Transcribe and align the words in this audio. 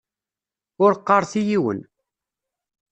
Ur 0.83 0.91
qqaṛet 0.99 1.33
i 1.39 1.41
yiwen. 1.49 1.79